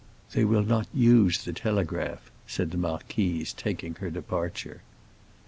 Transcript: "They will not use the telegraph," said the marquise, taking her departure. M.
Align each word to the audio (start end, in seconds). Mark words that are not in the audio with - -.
"They 0.33 0.45
will 0.45 0.63
not 0.63 0.87
use 0.95 1.37
the 1.45 1.53
telegraph," 1.53 2.31
said 2.47 2.71
the 2.71 2.77
marquise, 2.79 3.53
taking 3.53 3.93
her 3.99 4.09
departure. 4.09 4.77
M. 4.77 4.81